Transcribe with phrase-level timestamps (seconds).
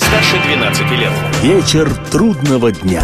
[0.00, 1.12] Старше 12 лет.
[1.42, 3.02] Вечер трудного дня.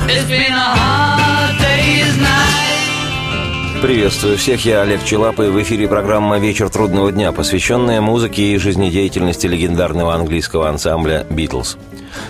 [3.83, 8.59] Приветствую всех, я Олег Челап, и в эфире программа «Вечер трудного дня», посвященная музыке и
[8.59, 11.77] жизнедеятельности легендарного английского ансамбля «Битлз».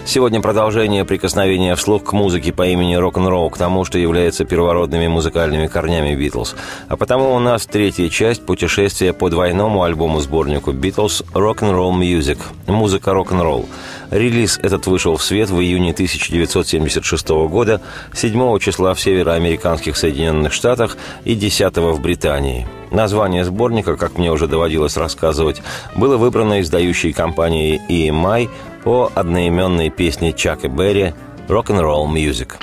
[0.07, 5.67] Сегодня продолжение прикосновения вслух к музыке по имени рок-н-ролл, к тому, что является первородными музыкальными
[5.67, 6.55] корнями «Битлз».
[6.89, 13.67] А потому у нас третья часть путешествия по двойному альбому-сборнику «Битлз» «Rock'n'Roll Music»– «Музыка рок-н-ролл».
[14.11, 17.81] Релиз этот вышел в свет в июне 1976 года,
[18.13, 22.67] 7 числа в североамериканских Соединенных Штатах и 10 в Британии.
[22.91, 25.63] Название сборника, как мне уже доводилось рассказывать,
[25.97, 28.49] было выбрано издающей компанией EMI
[28.85, 31.15] по одноименной песне Чака Берри
[31.49, 32.61] «Rock'n'Roll Music».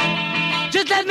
[0.72, 1.06] Just let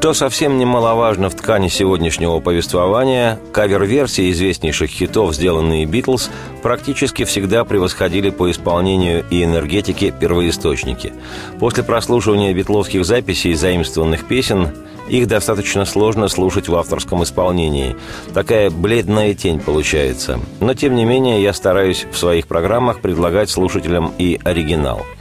[0.00, 6.30] Что совсем немаловажно в ткани сегодняшнего повествования, кавер-версии известнейших хитов, сделанные «Битлз»,
[6.62, 11.12] практически всегда превосходили по исполнению и энергетике первоисточники.
[11.58, 14.70] После прослушивания битловских записей заимствованных песен
[15.10, 17.94] их достаточно сложно слушать в авторском исполнении.
[18.32, 20.40] Такая бледная тень получается.
[20.60, 25.02] Но, тем не менее, я стараюсь в своих программах предлагать слушателям и оригинал–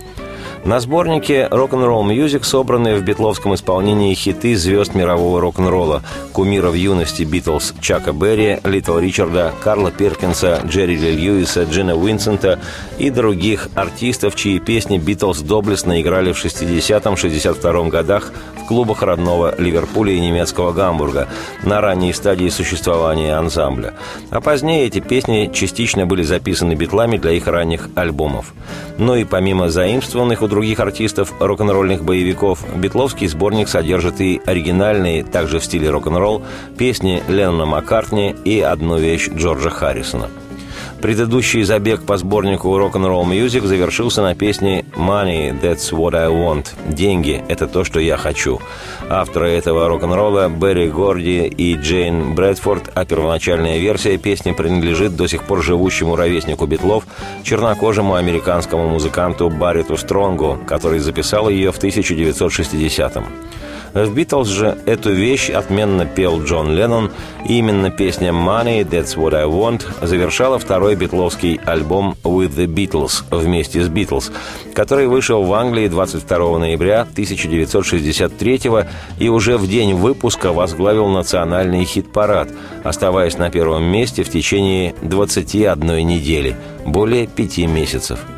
[0.65, 6.75] на сборнике «Rock 'n' Roll Music собраны в битловском исполнении хиты звезд мирового рок-н-ролла, кумиров
[6.75, 12.59] юности Битлз Чака Берри, Литл Ричарда, Карла Перкинса, Джерри Ли Льюиса, Джина Уинсента
[12.97, 20.13] и других артистов, чьи песни Битлз доблестно играли в 60-62 годах в клубах родного Ливерпуля
[20.13, 21.29] и немецкого Гамбурга
[21.63, 23.93] на ранней стадии существования ансамбля.
[24.29, 28.53] А позднее эти песни частично были записаны битлами для их ранних альбомов.
[28.97, 35.65] Но и помимо заимствованных других артистов рок-н-ролльных боевиков, битловский сборник содержит и оригинальные, также в
[35.65, 36.43] стиле рок-н-ролл,
[36.77, 40.29] песни Леннона Маккартни и одну вещь Джорджа Харрисона–
[41.01, 47.41] Предыдущий забег по сборнику Rock'n'Roll Music завершился на песне «Money, that's what I want»– «Деньги–
[47.47, 48.59] это то, что я хочу».
[49.09, 55.43] Авторы этого рок-н-ролла Берри Горди и Джейн Брэдфорд, а первоначальная версия песни принадлежит до сих
[55.43, 57.05] пор живущему ровеснику Битлов,
[57.43, 63.25] чернокожему американскому музыканту Барриту Стронгу, который записал ее в 1960-м.
[63.93, 67.11] В «Битлз» же эту вещь отменно пел Джон Леннон,
[67.47, 73.23] и именно песня «Money, That's What I Want» завершала второй битловский альбом «With the Beatles»
[73.31, 74.31] вместе с «Битлз»,
[74.73, 78.61] который вышел в Англии 22 ноября 1963
[79.19, 82.49] и уже в день выпуска возглавил национальный хит-парад,
[82.83, 86.55] оставаясь на первом месте в течение 21 недели,
[86.85, 88.19] более пяти месяцев–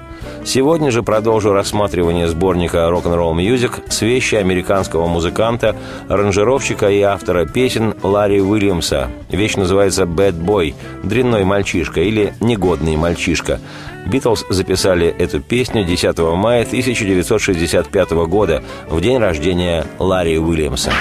[0.44, 5.75] Сегодня же продолжу рассматривание сборника «Рок-н-ролл Music с вещи американского музыканта,
[6.09, 9.09] аранжировщика и автора песен Ларри Уильямса.
[9.29, 13.59] Вещь называется «Bad Boy»– «Дрянной мальчишка» или «Негодный мальчишка».
[14.07, 20.91] Битлз записали эту песню 10 мая 1965 года, в день рождения Ларри Уильямса.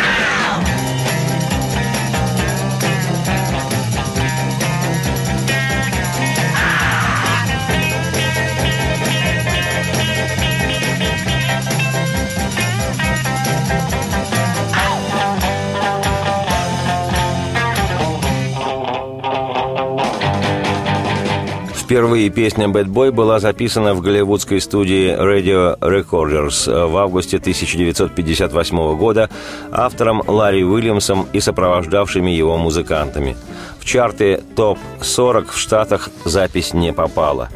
[21.90, 29.28] Впервые песня «Bad Boy» была записана в голливудской студии Radio Recorders в августе 1958 года
[29.72, 33.36] автором Ларри Уильямсом и сопровождавшими его музыкантами.
[33.80, 37.48] В чарты ТОП-40 в Штатах запись не попала.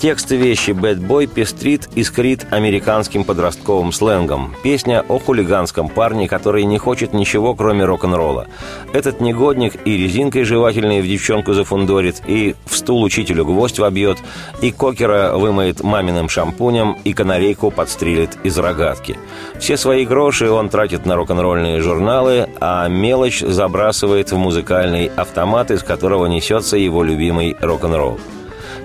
[0.00, 4.54] Текст вещи «Bad Boy» пестрит и скрит американским подростковым сленгом.
[4.62, 8.46] Песня о хулиганском парне, который не хочет ничего, кроме рок-н-ролла.
[8.94, 14.16] Этот негодник и резинкой жевательной в девчонку зафундорит, и в стул учителю гвоздь вобьет,
[14.62, 19.18] и кокера вымоет маминым шампунем, и канарейку подстрелит из рогатки.
[19.58, 25.82] Все свои гроши он тратит на рок-н-ролльные журналы, а мелочь забрасывает в музыкальный автомат, из
[25.82, 28.18] которого несется его любимый рок-н-ролл.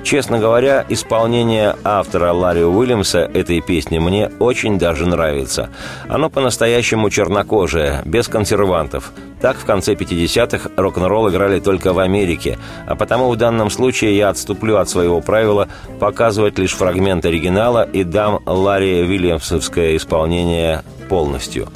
[0.06, 5.72] Честно говоря, исполнение автора Ларри Уильямса этой песни мне очень даже нравится.
[6.08, 9.12] Оно по-настоящему чернокожее, без консервантов.
[9.42, 14.30] Так в конце 50-х рок-н-ролл играли только в Америке, а потому в данном случае я
[14.30, 15.68] отступлю от своего правила
[16.00, 21.68] показывать лишь фрагмент оригинала и дам Ларри Уильямсовское исполнение полностью.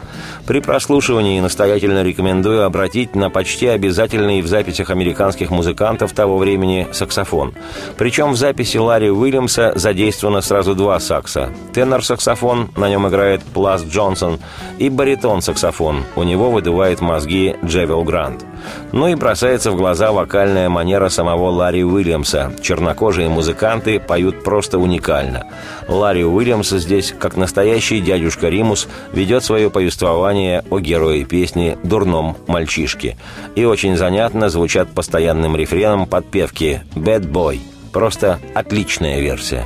[0.50, 7.54] При прослушивании настоятельно рекомендую обратить на почти обязательный в записях американских музыкантов того времени саксофон.
[7.98, 11.52] Причем в записи Ларри Уильямса задействовано сразу два сакса.
[11.74, 14.40] Тенор-саксофон, на нем играет Плас Джонсон,
[14.78, 18.46] и баритон-саксофон, у него выдувает мозги Джевил Грант.
[18.92, 22.52] Ну и бросается в глаза вокальная манера самого Ларри Уильямса.
[22.62, 25.46] Чернокожие музыканты поют просто уникально.
[25.88, 33.18] Ларри Уильямс здесь, как настоящий дядюшка Римус, ведет свое повествование о герое песни «Дурном мальчишке».
[33.56, 37.60] И очень занятно звучат постоянным рефреном подпевки «Bad Boy».
[37.92, 39.66] Просто отличная версия.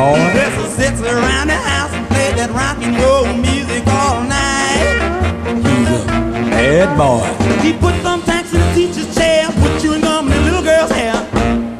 [0.00, 0.30] boy.
[0.30, 5.00] He put thumbtacks in the house and plays that rock and roll music all night.
[5.66, 6.06] He's a
[6.50, 7.24] bad boy.
[7.62, 10.90] He puts some tax in teacher's chair, put you in gum in the little girl's
[10.90, 11.14] hair.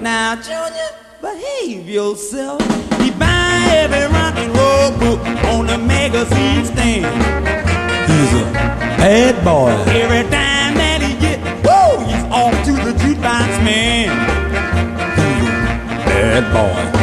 [0.01, 0.91] Now, Junior,
[1.21, 2.61] behave yourself.
[3.01, 5.21] He buy every rock and roll book
[5.53, 7.07] on the magazine stand.
[8.11, 8.45] He's a
[8.99, 9.71] bad boy.
[9.93, 14.11] Every time that he get, woo, he's off to the jukebox man.
[15.17, 17.00] He's a bad boy.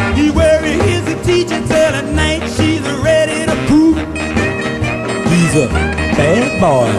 [5.64, 6.90] A bad boy.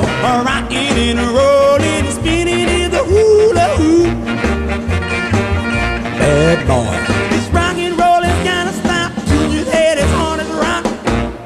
[0.45, 4.25] Rocking and rolling, spinning in the hula hoop.
[6.19, 6.97] Bad boy.
[7.31, 9.13] This rock and roll is gonna stop.
[9.27, 10.85] Junior's head is on his rock.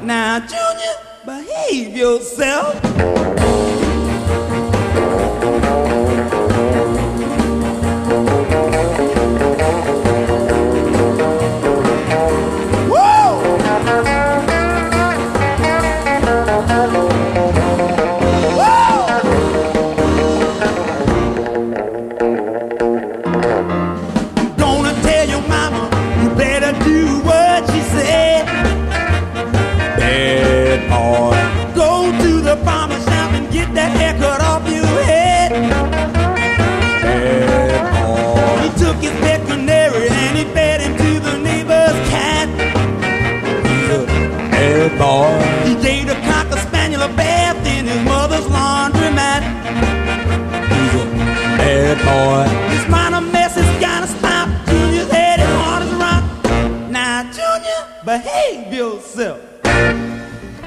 [0.03, 3.82] Now, Junior, behave yourself.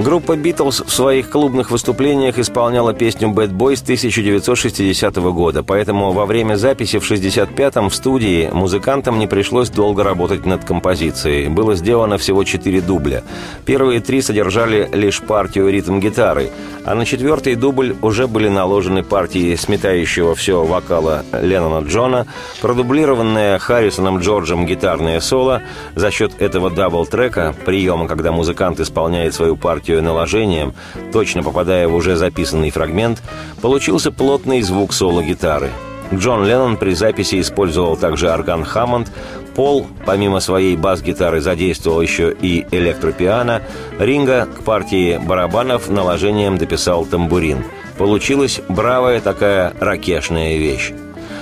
[0.06, 6.25] Группа «Битлз» в своих клубных выступлениях исполняла песню «Bad Boy» с 1960 года, поэтому во
[6.25, 11.48] время записи в 65-м в студии музыкантам не пришлось долго работать над композицией.
[11.48, 13.24] Было сделано всего четыре дубля.
[13.66, 16.52] Первые три содержали лишь партию ритм-гитары,
[16.85, 22.27] а на четвертый дубль уже были наложены партии сметающего все вокала Леннона Джона,
[22.61, 25.61] продублированная Харрисоном Джорджем гитарное соло.
[25.95, 30.73] За счет этого дабл-трека, приема, когда музыкант исполняет свою партию наложением,
[31.11, 33.21] точно попадая в уже записанный фрагмент,
[33.61, 35.71] получился плотный звук соло-гитары.
[36.13, 39.11] Джон Леннон при записи использовал также орган Хаммонд,
[39.56, 43.62] Пол, помимо своей бас-гитары, задействовал еще и электропиано,
[43.97, 47.64] Ринго к партии барабанов наложением дописал тамбурин.
[47.97, 50.92] Получилась бравая такая рокешная вещь.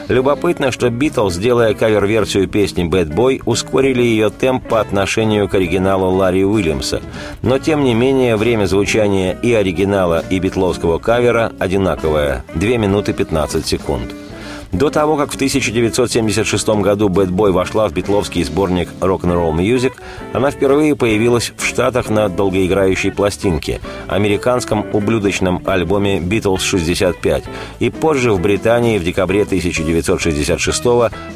[0.09, 6.09] Любопытно, что Битлз, делая кавер-версию песни «Bad Boy», ускорили ее темп по отношению к оригиналу
[6.11, 7.01] Ларри Уильямса.
[7.41, 13.65] Но, тем не менее, время звучания и оригинала, и битловского кавера одинаковое– 2 минуты 15
[13.65, 14.13] секунд.
[14.73, 19.93] До того, как в 1976 году «Bad Boy» вошла в битловский сборник «Rock'n'Roll Music»,
[20.33, 27.43] она впервые появилась в Штатах на долгоиграющей пластинке, американском ублюдочном альбоме «Beatles 65»
[27.79, 30.83] и позже в Британии в декабре 1966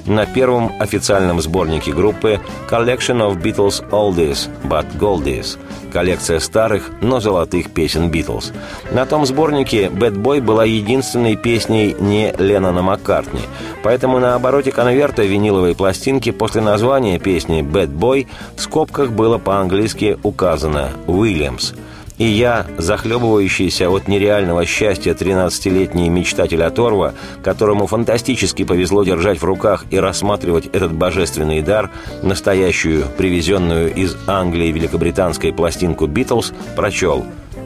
[0.08, 2.40] на первом официальном сборнике группы
[2.72, 5.60] «Collection of Beatles Oldies, but Goldies»
[5.98, 8.52] коллекция старых, но золотых песен «Битлз».
[8.92, 12.84] На том сборнике «Bad Boy» была единственной песней не Леннона
[13.28, 13.42] Маккартни,
[13.84, 20.18] поэтому на обороте конверта виниловой пластинки после названия песни «Bad Boy» в скобках было по-английски
[20.24, 21.74] указано «Уильямс».
[22.18, 29.86] И я, захлебывающийся от нереального счастья 13-летний мечтатель оторва, которому фантастически повезло держать в руках
[29.92, 31.92] и рассматривать этот божественный дар,
[32.24, 37.24] настоящую, привезенную из Англии великобританской пластинку «Битлз», прочел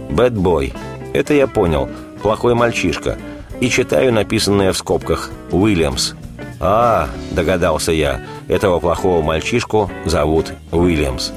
[0.09, 0.73] «Бэд Бой».
[1.13, 1.89] Это я понял.
[2.21, 3.17] Плохой мальчишка.
[3.61, 6.13] И читаю написанное в скобках «Уильямс».
[6.59, 11.31] «А,— догадался я,— этого плохого мальчишку зовут Уильямс».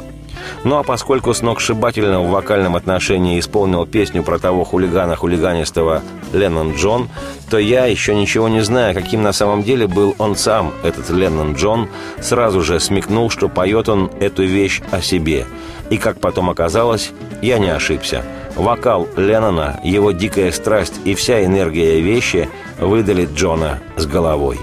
[0.64, 6.02] Ну а поскольку сногсшибательно в вокальном отношении исполнил песню про того хулигана хулиганистого
[6.32, 7.08] Леннон Джон,
[7.50, 11.54] то я, еще ничего не зная, каким на самом деле был он сам, этот Леннон
[11.54, 11.88] Джон,
[12.20, 15.46] сразу же смекнул, что поет он эту вещь о себе.
[15.90, 17.12] И, как потом оказалось,
[17.42, 18.24] я не ошибся.
[18.56, 24.58] Вокал Леннона, его дикая страсть и вся энергия вещи выдали Джона с головой.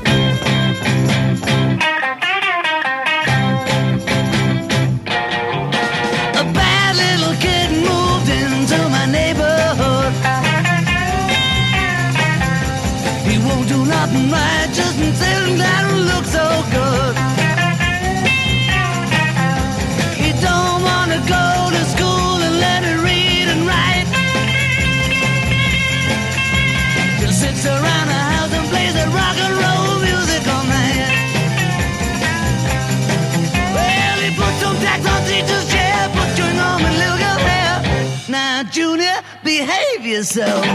[40.12, 40.65] yourself.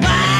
[0.00, 0.35] Bye.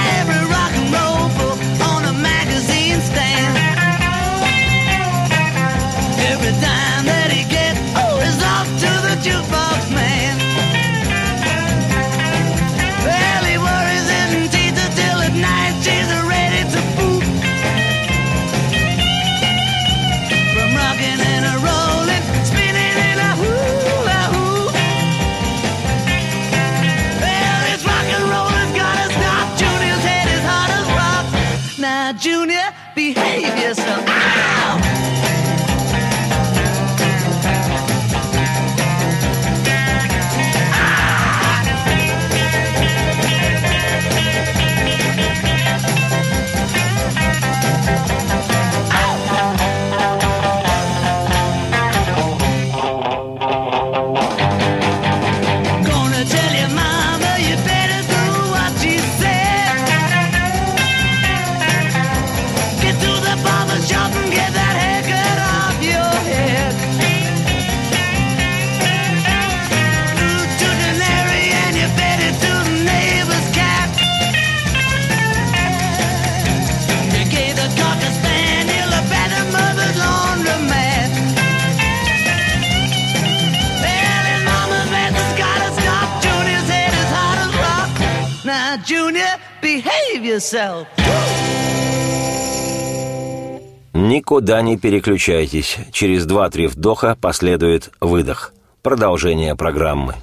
[94.37, 95.79] Никуда не переключайтесь.
[95.93, 98.53] Через два-три вдоха последует выдох.
[98.83, 100.15] Продолжение программы.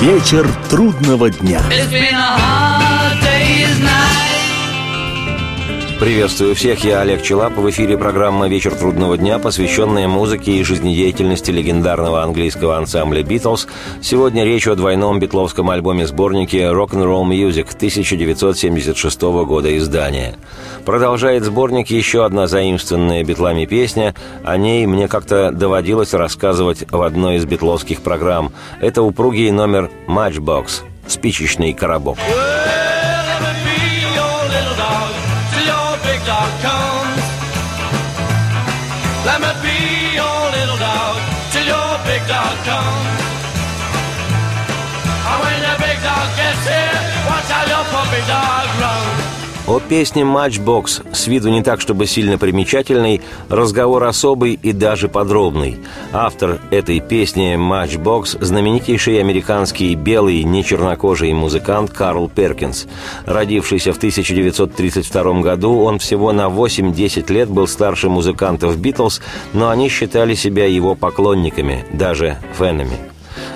[0.00, 1.60] Вечер трудного дня.
[1.70, 4.33] It's been a hard day's night.
[6.00, 7.56] Приветствую всех, я Олег Челап.
[7.56, 13.68] В эфире программа «Вечер трудного дня», посвященная музыке и жизнедеятельности легендарного английского ансамбля «Битлз».
[14.02, 20.34] Сегодня речь о двойном битловском альбоме-сборнике «Rock'n'Roll Music» 1976 года издания.
[20.84, 24.14] Продолжает сборник еще одна заимствованная битлами песня.
[24.42, 28.52] О ней мне как-то доводилось рассказывать в одной из битловских программ.
[28.80, 32.18] Это упругий номер «Matchbox»– «Спичечный коробок».
[32.18, 32.83] Well,
[49.74, 55.80] О песне «Матчбокс» с виду не так, чтобы сильно примечательный, разговор особый и даже подробный.
[56.12, 62.86] Автор этой песни «Матчбокс»– знаменитейший американский белый, не чернокожий музыкант Карл Перкинс.
[63.26, 69.20] Родившийся в 1932 году, он всего на 8-10 лет был старше музыкантов «Битлз»,
[69.54, 73.13] но они считали себя его поклонниками, даже фенами.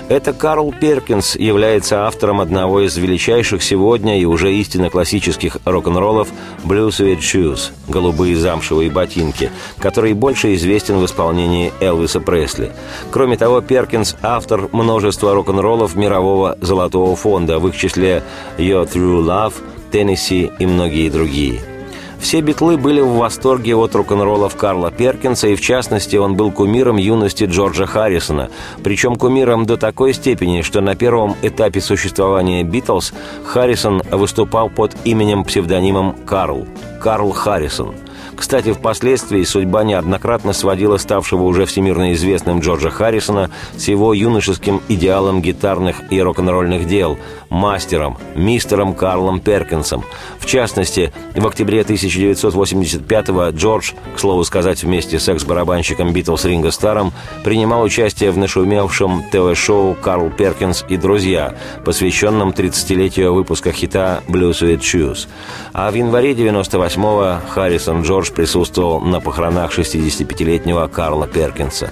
[0.09, 6.29] Это Карл Перкинс является автором одного из величайших сегодня и уже истинно классических рок-н-роллов
[6.63, 12.71] «Blue Suede Shoes»– «Голубые замшевые ботинки», который больше известен в исполнении Элвиса Пресли.
[13.11, 18.23] Кроме того, Перкинс– автор множества рок-н-роллов мирового золотого фонда, в их числе
[18.57, 19.53] «Your True Love»,
[19.91, 21.59] «Tennessee» и многие другие–
[22.19, 26.97] все битлы были в восторге от рок-н-роллов Карла Перкинса, и в частности он был кумиром
[26.97, 28.49] юности Джорджа Харрисона.
[28.83, 33.13] Причем кумиром до такой степени, что на первом этапе существования Битлз
[33.45, 36.67] Харрисон выступал под именем-псевдонимом Карл.
[37.01, 37.95] Карл Харрисон.
[38.39, 45.41] Кстати, впоследствии судьба неоднократно сводила ставшего уже всемирно известным Джорджа Харрисона с его юношеским идеалом
[45.41, 47.19] гитарных и рок-н-ролльных дел–
[47.49, 50.05] мастером, мистером Карлом Перкинсом.
[50.39, 57.11] В частности, в октябре 1985-го Джордж, к слову сказать, вместе с экс-барабанщиком Битлз Ринго Старом,
[57.43, 64.79] принимал участие в нашумевшем ТВ-шоу «Карл Перкинс и друзья», посвященном 30-летию выпуска хита «Blues with
[64.79, 65.27] Shoes».
[65.73, 71.91] А в январе 98-го Харрисон Джордж присутствовал на похоронах 65-летнего Карла Перкинса.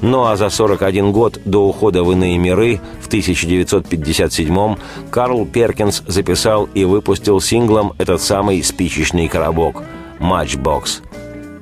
[0.00, 4.78] Ну а за 41 год до ухода в иные миры в 1957-м
[5.10, 9.82] Карл Перкинс записал и выпустил синглом этот самый спичечный коробок
[10.18, 11.02] «Матчбокс».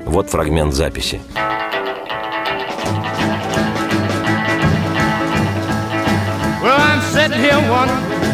[0.04, 1.20] Вот фрагмент записи.
[6.62, 7.00] Well, I'm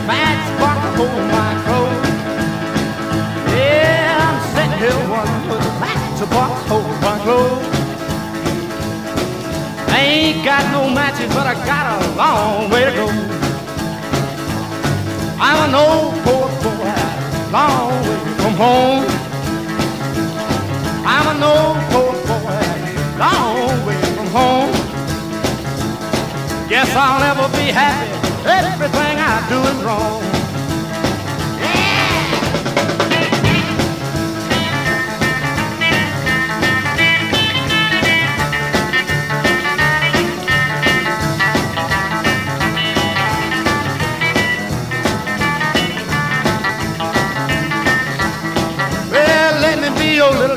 [0.06, 1.31] matchbox
[10.44, 13.06] got no matches, but I got a long way to go.
[15.38, 16.94] I'm an old poor boy,
[17.52, 19.04] long way from home.
[21.06, 22.66] I'm an old poor boy,
[23.18, 24.72] long way from home.
[26.68, 28.10] Guess I'll never be happy.
[28.44, 30.41] Everything I do is wrong.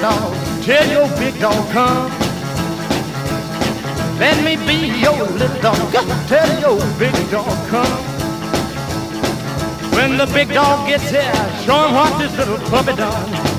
[0.05, 0.31] Dog.
[0.63, 2.11] Tell your big dog come.
[4.23, 5.77] Let me be your little dog.
[6.33, 7.97] Tell your big dog come.
[9.95, 13.55] When the big dog gets here, show him what this little puppy done.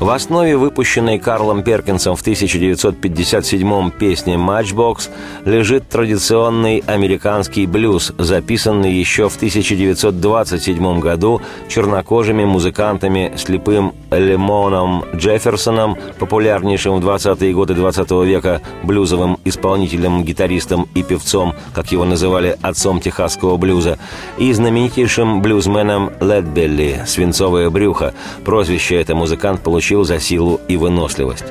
[0.00, 5.08] В основе выпущенной Карлом Перкинсом в 1957-м песни «Матчбокс»
[5.44, 17.00] лежит традиционный американский блюз, записанный еще в 1927 году чернокожими музыкантами слепым Лемоном Джефферсоном, популярнейшим
[17.00, 23.56] в 20-е годы 20 века блюзовым исполнителем, гитаристом и певцом, как его называли отцом техасского
[23.56, 23.98] блюза,
[24.38, 28.14] и знаменитейшим блюзменом Ледбелли «Свинцовое брюхо».
[28.44, 31.44] Прозвище это музыкант получил за силу и выносливость.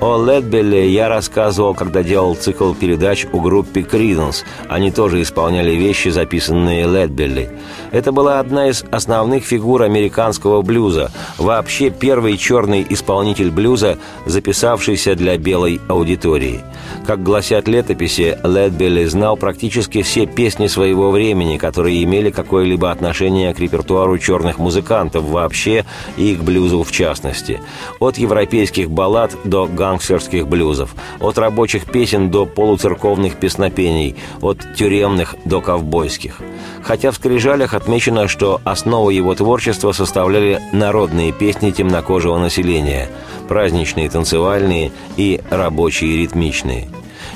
[0.00, 4.44] О Ледбелле я рассказывал, когда делал цикл передач у группе Криденс.
[4.68, 7.50] Они тоже исполняли вещи, записанные Ледбелли.
[7.92, 11.10] Это была одна из основных фигур американского блюза.
[11.38, 16.62] Вообще первый черный исполнитель блюза, записавшийся для белой аудитории.
[17.04, 23.58] Как гласят летописи, Ледбелли знал практически все песни своего времени, которые имели какое-либо отношение к
[23.58, 25.84] репертуару черных музыкантов вообще
[26.16, 27.60] и к блюзу в частности.
[27.98, 35.60] От европейских баллад до гангстерских блюзов, от рабочих песен до полуцерковных песнопений, от тюремных до
[35.60, 36.40] ковбойских.
[36.82, 43.08] Хотя в скрижалях отмечено, что основу его творчества составляли народные песни темнокожего населения,
[43.48, 46.88] праздничные танцевальные и рабочие ритмичные.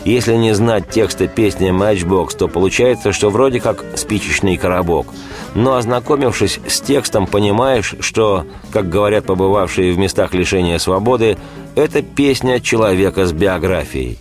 [0.04, 5.06] Если не знать текста песни «Матчбокс», то получается, что вроде как спичечный коробок.
[5.54, 11.38] Но ознакомившись с текстом, понимаешь, что, как говорят побывавшие в местах лишения свободы,
[11.74, 14.18] это песня человека с биографией.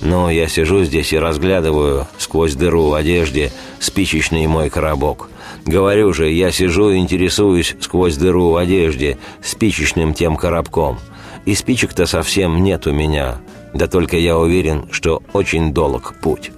[0.00, 3.52] Но я сижу здесь и разглядываю сквозь дыру в одежде
[3.84, 5.28] спичечный мой коробок.
[5.66, 10.98] Говорю же, я сижу и интересуюсь сквозь дыру в одежде спичечным тем коробком.
[11.44, 13.36] И спичек-то совсем нет у меня.
[13.74, 16.50] Да только я уверен, что очень долг путь.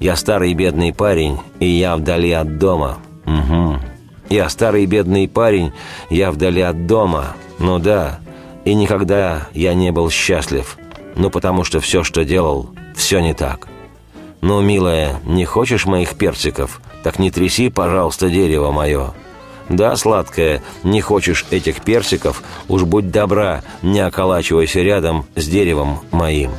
[0.00, 2.98] Я старый бедный парень, и я вдали от дома.
[3.26, 3.78] Угу.
[4.30, 5.72] Я старый бедный парень,
[6.10, 7.36] я вдали от дома.
[7.58, 8.18] Ну да,
[8.64, 10.76] и никогда я не был счастлив.
[11.14, 13.68] Ну потому что все, что делал, все не так.
[14.44, 16.82] Ну, милая, не хочешь моих персиков?
[17.02, 19.14] Так не тряси, пожалуйста, дерево мое.
[19.70, 26.50] Да, сладкая, не хочешь этих персиков, уж будь добра, не околачивайся рядом с деревом моим.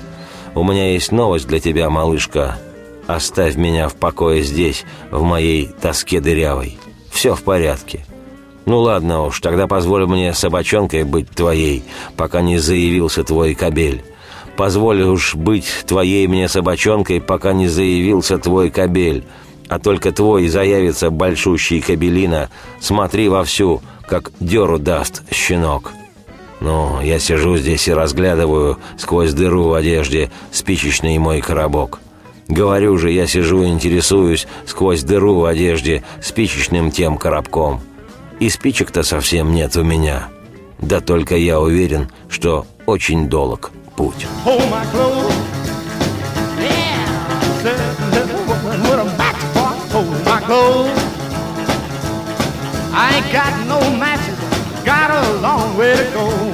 [0.56, 2.58] У меня есть новость для тебя, малышка.
[3.06, 6.80] Оставь меня в покое здесь, в моей тоске дырявой.
[7.12, 8.04] Все в порядке.
[8.66, 11.84] Ну ладно уж, тогда позволь мне собачонкой быть твоей,
[12.18, 14.04] пока не заявился твой кобель.
[14.56, 19.26] Позволь уж быть твоей мне собачонкой, пока не заявился твой кобель.
[19.68, 25.92] А только твой заявится большущий кабелина, смотри вовсю, как деру даст щенок.
[26.62, 32.00] Ну, я сижу здесь и разглядываю сквозь дыру в одежде спичечный мой коробок.
[32.48, 37.82] Говорю же, я сижу и интересуюсь сквозь дыру в одежде спичечным тем коробком.
[38.40, 40.28] И спичек-то совсем нет у меня.
[40.80, 44.28] Да только я уверен, что очень долг Pocho.
[44.44, 45.34] Hold my clothes.
[46.60, 47.66] Yeah.
[48.72, 48.78] A
[50.26, 50.92] my clothes.
[52.94, 54.38] I ain't got no matches.
[54.84, 56.45] Got a long way to go.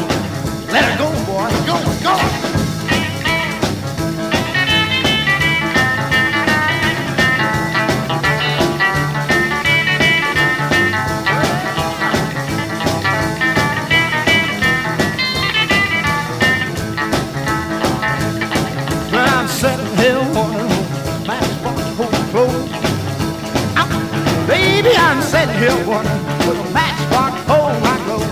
[25.62, 28.26] Sitting here with a matchbox hold my clothes.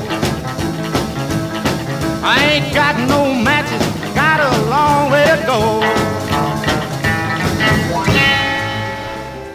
[2.24, 5.99] I ain't got no matches, got a long way to go.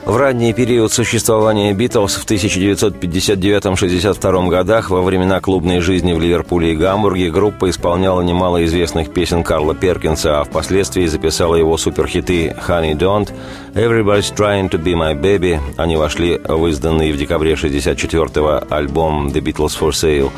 [0.06, 6.76] В ранний период существования «Битлз» в 1959-62 годах, во времена клубной жизни в Ливерпуле и
[6.76, 13.32] Гамбурге, группа исполняла немало известных песен Карла Перкинса, а впоследствии записала его суперхиты «Honey Don't»,
[13.72, 15.58] «Everybody's Trying to Be My Baby».
[15.78, 20.30] Они вошли в изданный в декабре 64-го альбом «The Beatles for Sale».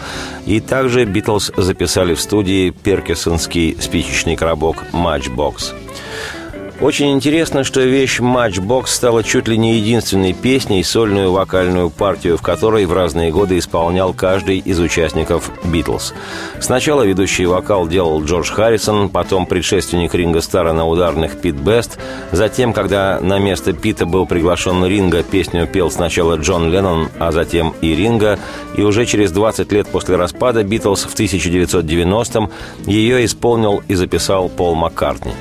[0.46, 5.74] И также «Битлз» записали в студии перкинсонский спичечный коробок «Matchbox».
[6.78, 12.42] Очень интересно, что вещь «Матчбокс» стала чуть ли не единственной песней, сольную вокальную партию, в
[12.42, 16.12] которой в разные годы исполнял каждый из участников «Битлз».
[16.60, 21.98] Сначала ведущий вокал делал Джордж Харрисон, потом предшественник Ринга Стара на ударных Пит Бест.
[22.30, 27.74] Затем, когда на место Пита был приглашен Ринга, песню пел сначала Джон Леннон, а затем
[27.80, 28.38] и Ринга.
[28.76, 32.50] И уже через 20 лет после распада «Битлз» в 1990-м
[32.84, 35.32] ее исполнил и записал Пол Маккартни.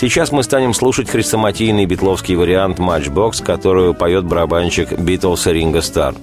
[0.00, 6.14] Сейчас мы станем слушать хрестоматийный битловский вариант «Матчбокс», которую поет барабанщик «Битлз» Ринго Стар.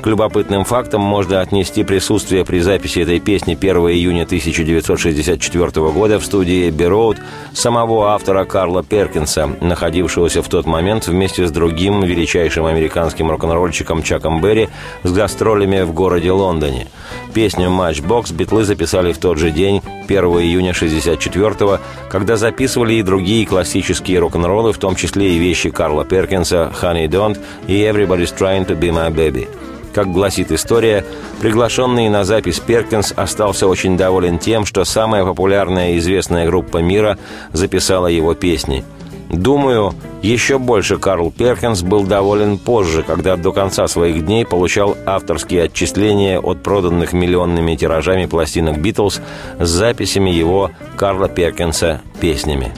[0.00, 6.24] К любопытным фактам можно отнести присутствие при записи этой песни 1 июня 1964 года в
[6.24, 7.18] студии «Эбби Роуд»
[7.52, 14.40] самого автора Карла Перкинса, находившегося в тот момент вместе с другим величайшим американским рок-н-ролльщиком Чаком
[14.40, 14.70] Берри
[15.02, 16.86] с гастролями в городе Лондоне.
[17.34, 23.46] Песню «Матчбокс» битлы записали в тот же день, 1 июня 1964 когда записывали и другие
[23.46, 28.78] классические рок-н-роллы, в том числе и вещи Карла Перкинса «Honey Don't» и «Everybody's Trying to
[28.78, 29.48] Be My Baby».
[29.92, 31.04] Как гласит история,
[31.40, 37.18] приглашенный на запись Перкинс остался очень доволен тем, что самая популярная и известная группа мира
[37.52, 38.84] записала его песни–
[39.30, 45.64] Думаю, еще больше Карл Перкинс был доволен позже, когда до конца своих дней получал авторские
[45.64, 49.20] отчисления от проданных миллионными тиражами пластинок «Битлз»
[49.58, 52.72] с записями его, Карла Перкинса, песнями.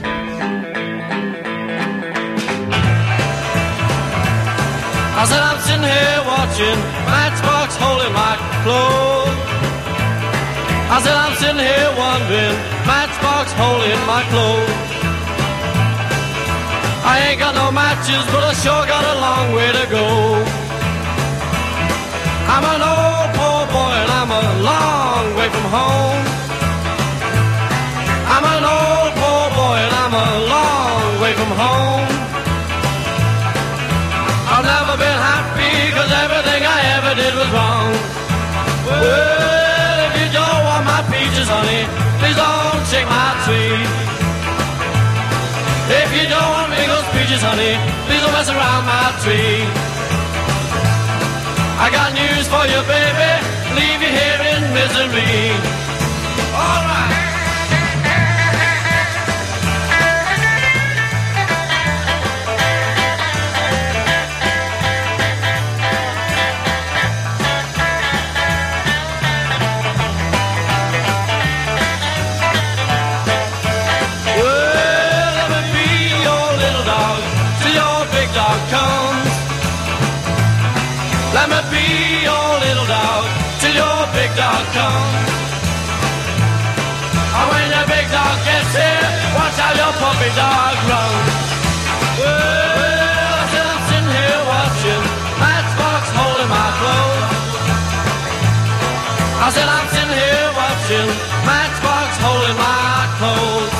[5.17, 9.37] I said I'm sitting here watching Matchbox holding my clothes.
[10.89, 14.90] I said I'm sitting here wondering Matchbox holding my clothes.
[17.03, 20.05] I ain't got no matches, but I sure got a long way to go.
[22.53, 26.23] I'm an old poor boy and I'm a long way from home.
[28.33, 32.09] I'm an old poor boy and I'm a long way from home.
[34.53, 37.89] I've never been happy cause everything I ever did was wrong.
[38.85, 41.81] Well, if you don't want my peaches, honey,
[42.21, 43.89] please don't shake my tree.
[45.91, 46.70] If you don't want
[47.31, 47.75] me honey,
[48.07, 49.63] please don't mess around my tree.
[51.79, 53.31] I got news for you, baby,
[53.77, 55.51] leave you here in misery.
[56.53, 57.00] All right.
[101.01, 103.73] Watching Matchbox holding my clothes.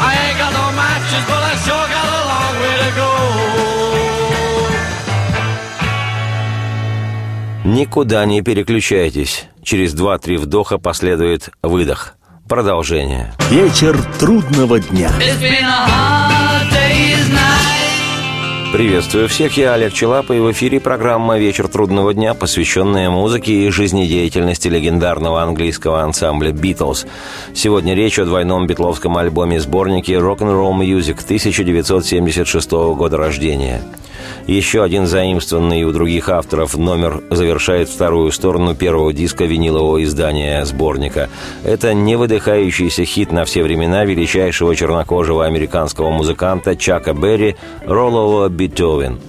[0.00, 3.10] I ain't got no matches, but I sure got a long way to go.
[7.64, 9.46] Никуда не переключайтесь.
[9.62, 12.14] Через два-три вдоха последует выдох.
[12.48, 13.34] Продолжение.
[13.50, 15.10] Вечер трудного дня.
[15.20, 16.27] It's been a hard.
[18.72, 23.70] Приветствую всех, я Олег Челап, и в эфире программа «Вечер трудного дня», посвященная музыке и
[23.70, 27.06] жизнедеятельности легендарного английского ансамбля «Битлз».
[27.54, 33.82] Сегодня речь о двойном битловском альбоме-сборнике «Rock'n'Roll Music» 1976 года рождения–
[34.46, 41.28] еще один заимствованный у других авторов номер завершает вторую сторону первого диска винилового издания сборника.
[41.64, 49.20] Это невыдыхающийся хит на все времена величайшего чернокожего американского музыканта Чака Берри «Роллова Бетховен».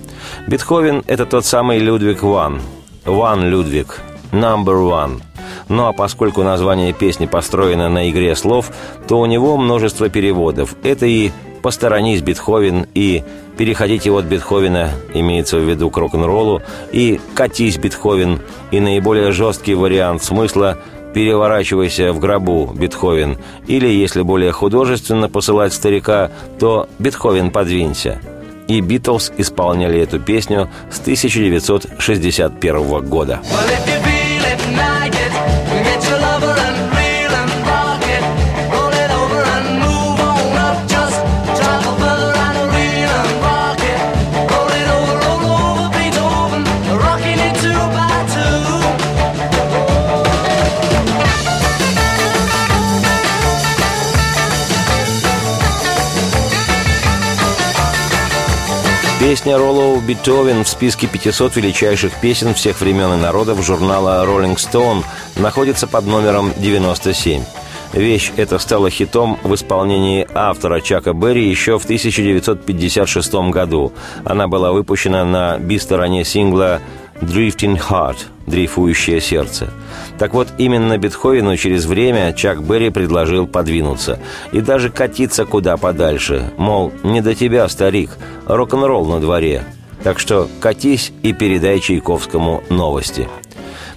[0.47, 2.61] Бетховен– это тот самый Людвиг Ван.
[3.05, 4.01] Ван Людвиг.
[4.31, 5.21] Number One.
[5.67, 8.71] Ну а поскольку название песни построено на игре слов,
[9.07, 10.75] то у него множество переводов.
[10.83, 13.23] Это и «Посторонись, Бетховен» и
[13.57, 18.39] «Переходите от Бетховена», имеется в виду к рок-н-роллу, и «Катись, Бетховен»,
[18.71, 20.77] и наиболее жесткий вариант смысла
[21.13, 28.19] «Переворачивайся в гробу, Бетховен», или, если более художественно посылать старика, то «Бетховен, подвинься».
[28.67, 33.39] И «Битлз» исполняли эту песню с 1961 года.
[59.29, 65.03] Песня Роллоу Бетховен в списке 500 величайших песен всех времен и народов журнала Rolling Stone
[65.35, 67.43] находится под номером 97.
[67.93, 73.93] Вещь эта стала хитом в исполнении автора Чака Берри еще в 1956 году.
[74.25, 76.81] Она была выпущена на би-стороне сингла
[77.21, 78.17] «Drifting Heart»–
[78.49, 79.69] «Дрейфующее сердце».
[80.17, 84.19] Так вот, именно Бетховену через время Чак Берри предложил подвинуться
[84.51, 86.51] и даже катиться куда подальше.
[86.57, 88.11] Мол, не до тебя, старик,
[88.45, 89.63] рок-н-ролл на дворе.
[90.03, 93.27] Так что катись и передай Чайковскому новости.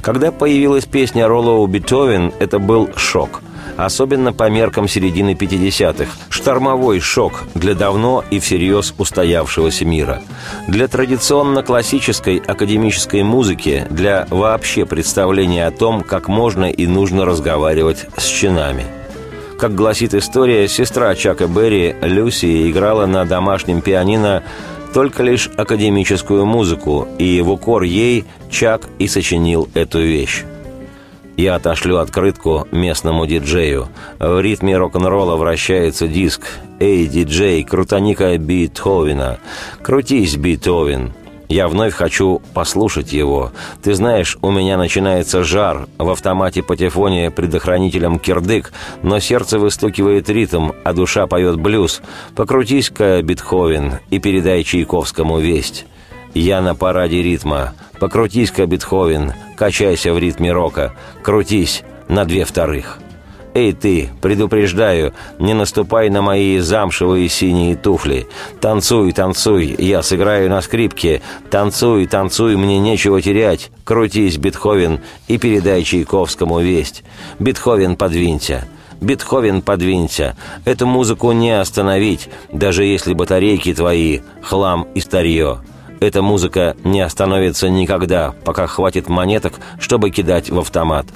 [0.00, 3.40] Когда появилась песня Роллоу Бетховен, это был шок–
[3.76, 6.10] особенно по меркам середины 50-х.
[6.28, 10.22] Штормовой шок для давно и всерьез устоявшегося мира.
[10.68, 18.06] Для традиционно классической академической музыки, для вообще представления о том, как можно и нужно разговаривать
[18.16, 18.84] с чинами.
[19.58, 24.42] Как гласит история, сестра Чака Берри, Люси, играла на домашнем пианино
[24.92, 30.44] только лишь академическую музыку, и в укор ей Чак и сочинил эту вещь.
[31.36, 33.88] Я отошлю открытку местному диджею.
[34.18, 36.42] В ритме рок-н-ролла вращается диск.
[36.78, 39.38] «Эй, диджей, крутаника Бетховена!
[39.82, 41.12] Крутись, Бетховен!»
[41.52, 43.52] Я вновь хочу послушать его.
[43.82, 45.86] Ты знаешь, у меня начинается жар.
[45.98, 52.00] В автомате патефоне предохранителем кирдык, но сердце выстукивает ритм, а душа поет блюз.
[52.34, 55.84] Покрутись-ка, Бетховен, и передай Чайковскому весть.
[56.34, 57.74] Я на параде ритма.
[58.00, 60.94] Покрутись-ка, Бетховен, качайся в ритме рока.
[61.22, 62.98] Крутись на две вторых.
[63.54, 68.26] «Эй ты, предупреждаю, не наступай на мои замшевые синие туфли.
[68.62, 71.20] Танцуй, танцуй, я сыграю на скрипке.
[71.50, 73.70] Танцуй, танцуй, мне нечего терять.
[73.84, 77.04] Крутись, Бетховен, и передай Чайковскому весть.
[77.38, 78.66] Бетховен, подвинься».
[79.02, 80.36] Бетховен, подвинься.
[80.64, 85.58] Эту музыку не остановить, даже если батарейки твои— хлам и старье.
[86.02, 91.06] Эта музыка не остановится никогда, пока хватит монеток, чтобы кидать в автомат.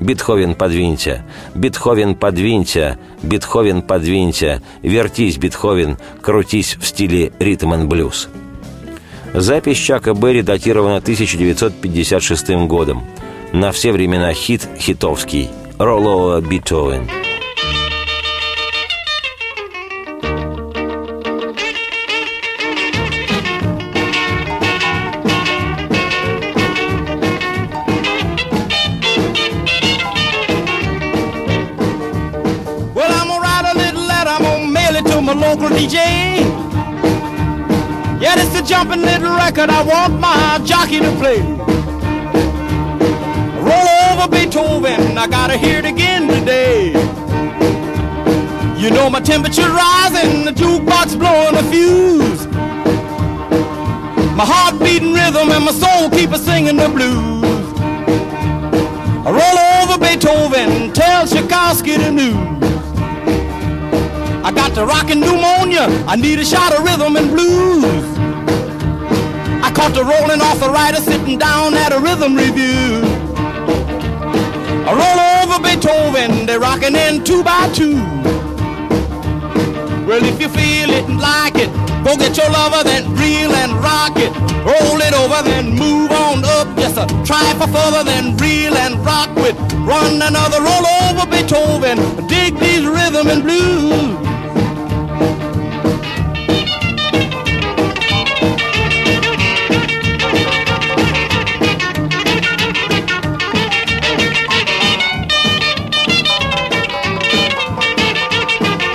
[0.00, 1.24] Бетховен, подвинься.
[1.54, 2.98] Бетховен, подвинься.
[3.22, 4.60] Бетховен, подвинься.
[4.82, 8.28] Вертись, Бетховен, крутись в стиле ритм and блюз.
[9.32, 13.02] Запись Чака Берри датирована 1956 годом.
[13.52, 15.48] На все времена хит хитовский.
[15.78, 17.08] Роллоа Бетховен.
[38.20, 41.40] Yeah, it's a jumping little record I want my jockey to play.
[43.60, 46.92] Roll over Beethoven, I gotta hear it again today.
[48.80, 52.46] You know my temperature rising, the jukebox blowing a fuse.
[54.36, 57.44] My heart beating rhythm and my soul keep a singing the blues.
[59.26, 62.73] I roll over Beethoven, tell Tchaikovsky the news.
[64.44, 65.86] I got the rockin' pneumonia.
[66.06, 68.04] I need a shot of rhythm and blues.
[69.64, 73.02] I caught the rolling arthritis sitting down at a rhythm review.
[74.86, 77.96] I roll over Beethoven, they're rockin' in two by two.
[80.06, 81.70] Well, if you feel it and like it,
[82.04, 84.30] Go get your lover, then reel and rock it.
[84.60, 86.76] Roll it over, then move on up.
[86.76, 89.56] Just a try for further, then reel and rock with.
[89.88, 91.96] Run another roll over Beethoven.
[92.28, 94.23] Dig these rhythm and blues.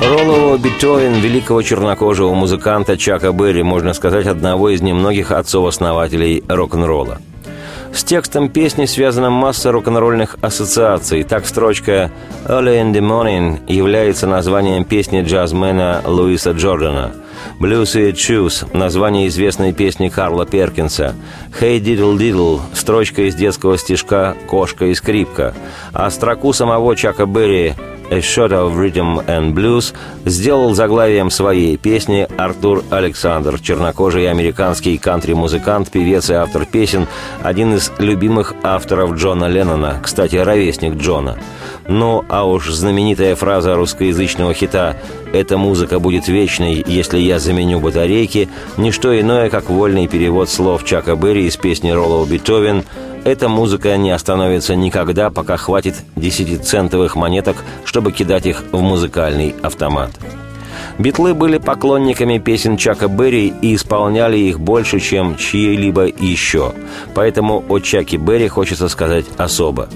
[0.09, 7.19] Роллоу Бетовен, великого чернокожего музыканта Чака Берри, можно сказать, одного из немногих отцов-основателей рок-н-ролла.
[7.93, 11.21] С текстом песни связана масса рок-н-ролльных ассоциаций.
[11.21, 12.09] Так строчка
[12.47, 17.11] «Early in the Morning» является названием песни джазмена Луиса Джордана.
[17.59, 21.13] «Blues Sweet Shoes»— название известной песни Карла Перкинса.
[21.61, 25.53] «Hey Diddle Diddle»— строчка из детского стишка «Кошка и скрипка».
[25.93, 27.75] А строку самого Чака Берри
[28.09, 29.93] «A Shot of Rhythm and Blues»
[30.25, 37.07] сделал заглавием своей песни Артур Александр, чернокожий американский кантри-музыкант, певец и автор песен,
[37.43, 41.37] один из любимых авторов Джона Леннона, кстати, ровесник Джона.
[41.87, 44.97] Ну, а уж знаменитая фраза русскоязычного хита
[45.33, 50.85] «Эта музыка будет вечной, если я заменю батарейки»– не что иное, как вольный перевод слов
[50.85, 52.83] Чака Берри из песни Роллоу Бетовен
[53.23, 60.11] эта музыка не остановится никогда, пока хватит десятицентовых монеток, чтобы кидать их в музыкальный автомат.
[60.97, 66.73] Битлы были поклонниками песен Чака Берри и исполняли их больше, чем чьи-либо еще.
[67.13, 69.87] Поэтому о Чаке Берри хочется сказать особо.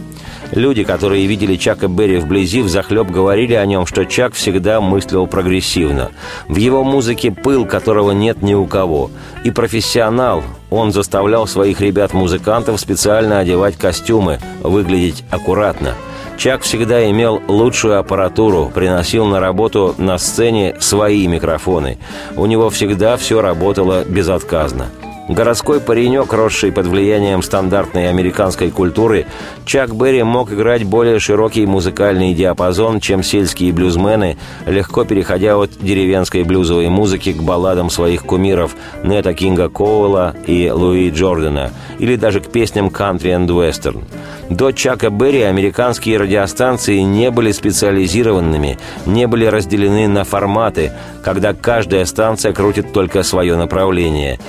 [0.51, 6.11] Люди, которые видели Чака Берри вблизи, взахлеб говорили о нем, что Чак всегда мыслил прогрессивно.
[6.47, 9.09] В его музыке пыл, которого нет ни у кого.
[9.43, 15.93] И профессионал, он заставлял своих ребят-музыкантов специально одевать костюмы, выглядеть аккуратно.
[16.37, 21.99] Чак всегда имел лучшую аппаратуру, приносил на работу на сцене свои микрофоны.
[22.35, 24.87] У него всегда все работало безотказно–
[25.29, 29.25] Городской паренек, росший под влиянием стандартной американской культуры,
[29.65, 36.43] Чак Берри мог играть более широкий музыкальный диапазон, чем сельские блюзмены, легко переходя от деревенской
[36.43, 42.47] блюзовой музыки к балладам своих кумиров Нета Кинга Коуэлла и Луи Джордана, или даже к
[42.47, 44.03] песням кантри энд вестерн.
[44.49, 50.91] До Чака Берри американские радиостанции не были специализированными, не были разделены на форматы,
[51.23, 54.39] когда каждая станция крутит только свое направление.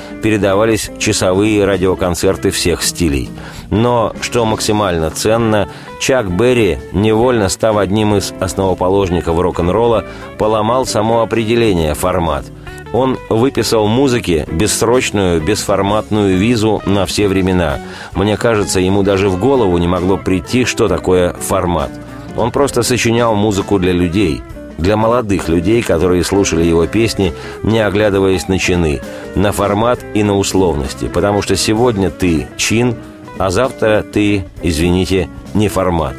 [0.65, 3.29] Передавались часовые радиоконцерты всех стилей.
[3.69, 5.69] Но, что максимально ценно,
[6.01, 10.07] Чак Берри, невольно став одним из основоположников рок-н-ролла,
[10.39, 12.47] поломал само определение «формат».
[12.95, 17.81] Он выписал музыке бессрочную, бесформатную визу на все времена.
[18.15, 21.91] Мне кажется, ему даже в голову не могло прийти, что такое формат.
[22.39, 24.41] Он просто сочинял музыку для людей,
[24.79, 27.33] для молодых людей, которые слушали его песни,
[27.63, 29.01] не оглядываясь на чины,
[29.35, 32.97] на формат и на условности, потому что сегодня ты чин,
[33.39, 36.17] а завтра ты, извините, не формат.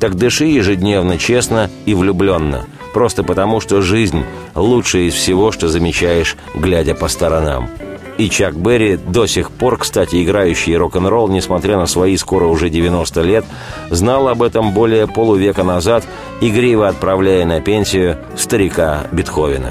[0.00, 6.36] Так дыши ежедневно, честно и влюбленно– просто потому, что жизнь– лучшее из всего, что замечаешь,
[6.54, 7.68] глядя по сторонам.
[8.16, 13.20] И Чак Берри, до сих пор, кстати, играющий рок-н-ролл, несмотря на свои скоро уже 90
[13.22, 13.44] лет,
[13.90, 16.04] знал об этом более полувека назад,
[16.40, 19.70] игриво отправляя на пенсию старика Бетховена.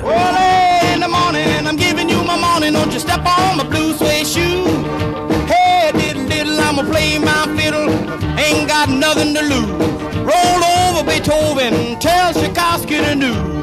[10.23, 13.62] Roll over Beethoven, tell Tchaikovsky to do.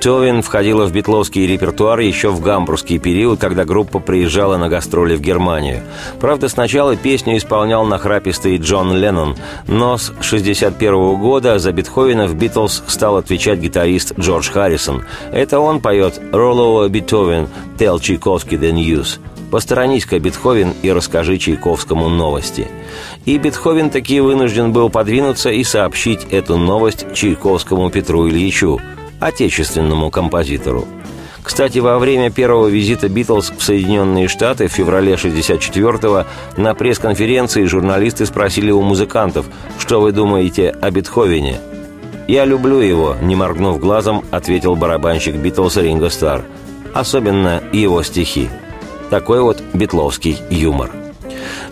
[0.00, 5.20] Бетовен входила в битловский репертуар еще в гамбургский период, когда группа приезжала на гастроли в
[5.20, 5.82] Германию.
[6.18, 9.36] Правда, сначала песню исполнял нахрапистый Джон Леннон,
[9.66, 15.04] но с 1961 года за Бетховена в «Битлз» стал отвечать гитарист Джордж Харрисон.
[15.32, 19.18] Это он поет «Роллоу Бетовен, tell Чайковский the news».
[19.50, 22.68] Посторонись-ка, Бетховен, и расскажи Чайковскому новости.
[23.26, 28.80] И Бетховен таки вынужден был подвинуться и сообщить эту новость Чайковскому Петру Ильичу–
[29.20, 30.86] отечественному композитору.
[31.42, 36.26] Кстати, во время первого визита «Битлз» в Соединенные Штаты в феврале 64-го
[36.60, 39.46] на пресс-конференции журналисты спросили у музыкантов,
[39.78, 41.58] что вы думаете о Бетховене.
[42.28, 46.44] «Я люблю его»,— не моргнув глазом, ответил барабанщик Битлз Ринго Стар.
[46.92, 48.48] Особенно его стихи.
[49.10, 50.90] Такой вот битловский юмор.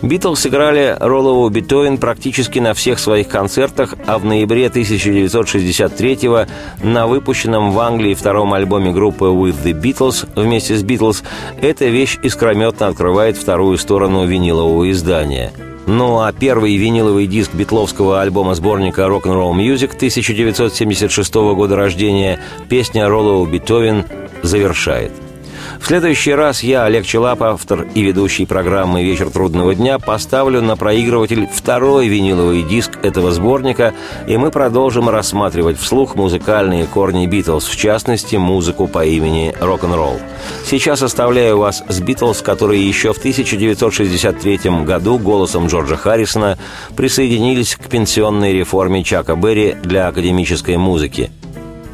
[0.01, 6.45] Битлз сыграли Роллову Бетовен практически на всех своих концертах, а в ноябре 1963-го
[6.83, 11.23] на выпущенном в Англии втором альбоме группы With the Beatles вместе с Битлз
[11.61, 15.51] эта вещь искрометно открывает вторую сторону винилового издания–
[15.89, 22.39] ну а первый виниловый диск битловского альбома-сборника Rock'n'Roll Music 1976 года рождения
[22.69, 24.05] песня Роллоу Бетовен
[24.43, 25.11] завершает–
[25.79, 30.75] в следующий раз я, Олег Челап, автор и ведущий программы «Вечер трудного дня», поставлю на
[30.75, 33.93] проигрыватель второй виниловый диск этого сборника,
[34.27, 40.19] и мы продолжим рассматривать вслух музыкальные корни «Битлз», в частности, музыку по имени «Рок-н-ролл».
[40.65, 46.57] Сейчас оставляю вас с «Битлз», которые еще в 1963 году голосом Джорджа Харрисона
[46.95, 51.31] присоединились к пенсионной реформе Чака Берри для академической музыки.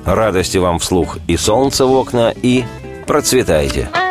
[0.05, 2.63] Радости вам вслух и солнца в окна, и
[3.05, 4.04] Процветайте!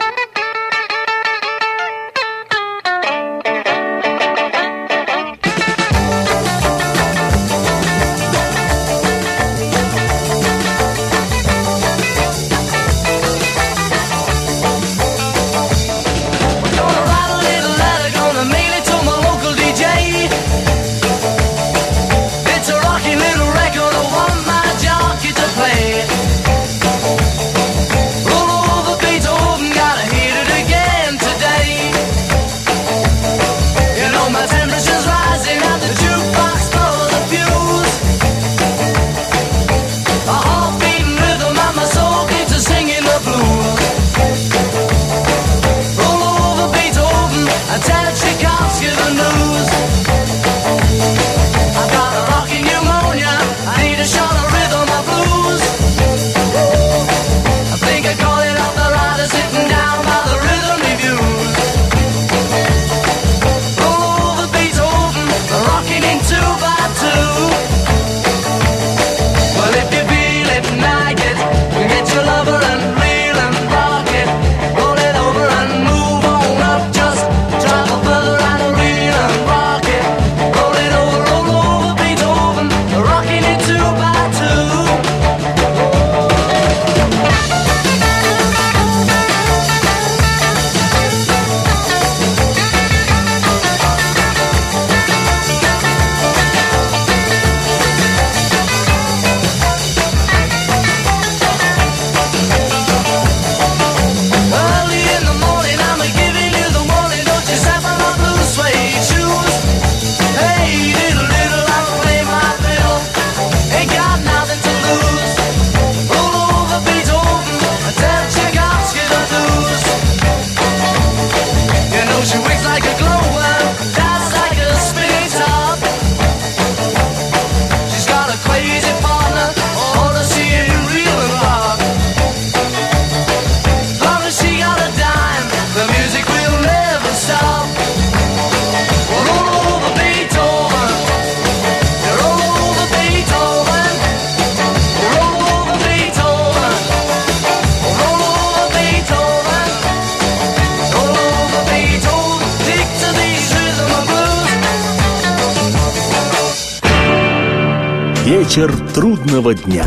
[158.94, 159.86] Трудного дня.